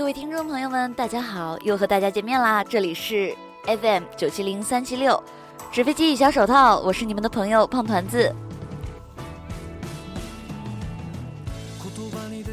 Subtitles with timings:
[0.00, 2.64] 各位听众朋友们，大家好，又和大家见面啦！
[2.64, 5.22] 这里是 FM 九七零三七六，
[5.70, 8.34] 纸飞机与小手套，我是你们的朋友胖团子。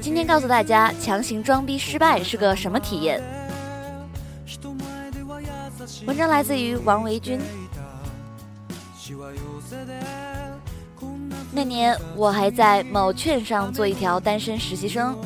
[0.00, 3.22] 今天告诉大家，强行装逼失败是个什么体验？
[6.04, 7.40] 文章来自于王维军。
[11.52, 15.16] 那年我还在某券商做一条单身实习生，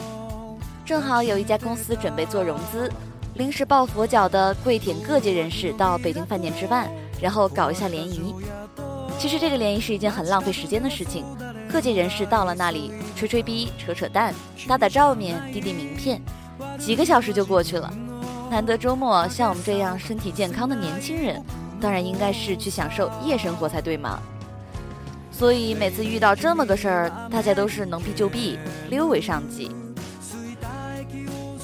[0.90, 2.90] 正好有一家公司准备做融资，
[3.35, 6.90] 临时抱佛脚的跪舔各界人士到北京饭店吃饭，
[7.22, 8.35] 然后搞一下联谊。
[9.16, 11.25] 其实这个联谊是一件很浪费时间的事情。
[11.71, 14.35] 各界人士到了那里，吹吹逼、扯扯淡、
[14.66, 16.21] 打打照面、递递名片，
[16.76, 17.88] 几个小时就过去了。
[18.50, 21.41] 难得周末，像我们这样身体健康的年轻人，
[21.80, 24.18] 当然应该是去享受夜生活才对嘛。
[25.30, 29.71] 所以每次遇到这么个事儿，大家都是能避就避，溜为上计。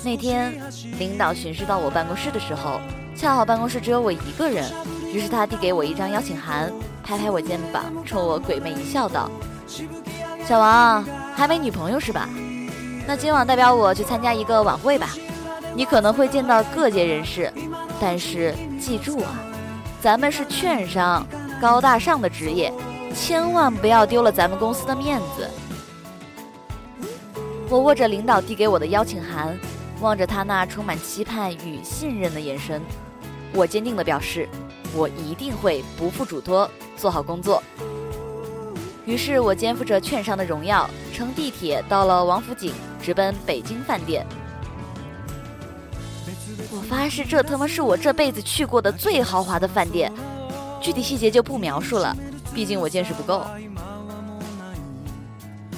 [0.07, 0.57] 那天
[1.01, 2.81] 领导巡视到我办公室的时候，
[3.17, 4.65] 恰好办公室只有我一个人，
[5.13, 9.29] 于是他递给我一张邀请函，拍拍我肩膀，冲我鬼魅一笑，道。
[10.47, 11.05] 小王
[11.35, 12.29] 还没女朋友是吧？
[13.05, 15.09] 那今晚代表我去参加一个晚会吧。
[15.75, 17.53] 你可能会见到各界人士，
[18.01, 19.35] 但是记住啊，
[20.01, 21.27] 咱们是券商，
[21.61, 22.73] 高大上的职业，
[23.13, 25.51] 千万不要丢了咱们公司的面子。
[27.69, 29.59] 我握着领导递给我的邀请函，
[30.01, 32.83] 望着他那充满期盼与信任的眼神，
[33.55, 34.49] 我坚定地表示，
[34.95, 37.63] 我一定会不负嘱托，做好工作。
[39.07, 44.27] 于是我肩负着券商的荣耀，乘地铁到了王府井，直奔北京饭店。
[46.71, 50.13] 我发誓，这他妈是我这辈子去过的最豪华的饭店，
[50.83, 52.15] 具体细节就不描述了，
[52.53, 53.47] 毕竟我见识不够。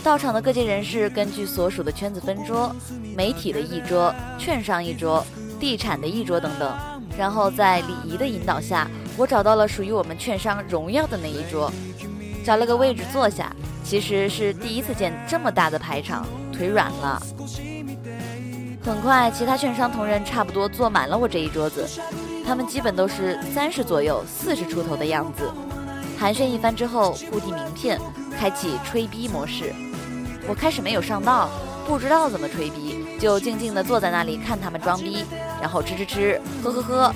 [0.08, 2.74] 到场的各界人士根据所属的圈子分桌，
[3.14, 5.22] 媒体的一桌，券商一桌，
[5.60, 6.74] 地产的一桌等等，
[7.18, 11.70] 然后在礼仪的引导下，我找到了属于我们券商荣耀的那一桌。
[12.42, 13.54] 找了个位置坐下，
[13.84, 17.22] 其实是第一次见这么大的排场，腿软了。
[18.82, 21.86] 很快，其他券商同仁差不多坐满了我这一桌子，
[22.46, 25.50] 他们基本都是三十左右、四十出头的样子。
[26.18, 28.00] 寒暄一番之后，互递名片，
[28.40, 29.70] 开启吹逼模式。
[30.48, 31.50] 我开始没有上道，
[31.86, 35.22] 不知道怎么吹逼，就静静地坐在那里看他们装逼，
[35.60, 37.14] 然后吃吃吃，喝喝喝。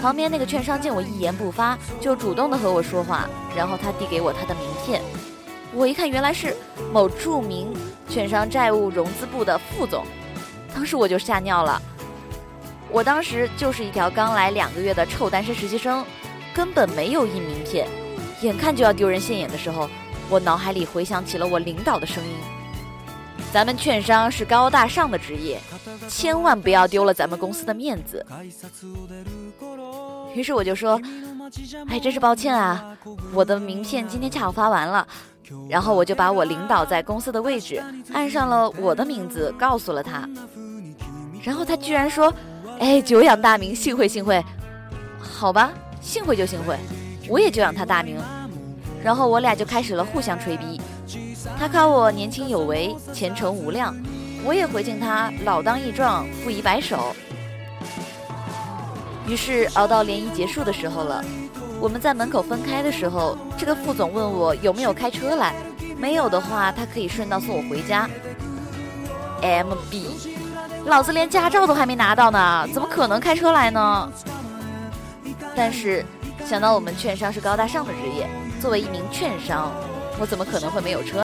[0.00, 5.02] 旁边那个券商见我一言不发，就主动的和我说话，然后他递给我他的名片，
[5.74, 6.56] 我一看原来是
[6.90, 7.70] 某著名
[8.08, 10.02] 券商债务融资部的副总，
[10.74, 11.80] 当时我就吓尿了。
[12.90, 16.02] 我当时就是一条刚来两个月的臭单身实习生，
[16.54, 17.86] 根本没有印名片，
[18.40, 19.88] 眼看就要丢人现眼的时候，
[20.30, 22.30] 我脑海里回想起了我领导的声音
[23.54, 25.60] ：“咱们券商是高大上的职业，
[26.08, 28.26] 千万不要丢了咱们公司的面子。”
[30.34, 31.00] 于是我就说
[31.88, 32.98] ：“哎，真是抱歉啊，
[33.32, 35.06] 我的名片今天恰好发完了。”
[35.70, 37.80] 然后我就把我领导在公司的位置
[38.12, 40.28] 按上了我的名字，告诉了他。
[41.40, 42.34] 然后他居然说
[42.80, 44.44] ：“哎，久仰大名，幸会幸会。”
[45.22, 45.70] 好吧，
[46.00, 46.76] 幸会就幸会，
[47.28, 48.20] 我也久仰他大名。
[49.00, 50.80] 然后我俩就开始了互相吹逼，
[51.58, 53.94] 他夸我年轻有为，前程无量，
[54.44, 57.14] 我也回敬他老当益壮，不宜白首。
[59.26, 61.24] 于是熬到联谊结束的时候了，
[61.80, 65.54] 我们在门口分开的时候，这个副总问我有没有开车来，
[65.96, 68.08] 没有的话，他可以顺道送我回家。
[69.40, 70.08] MB，
[70.86, 74.12] 老子连驾照都还没拿到呢，怎么可能开车来呢？
[75.56, 76.04] 但是
[76.46, 78.28] 想到我们券商是高大上的职业，
[78.60, 79.70] 作为一名券商，
[80.18, 81.10] 我怎么可能会没有车？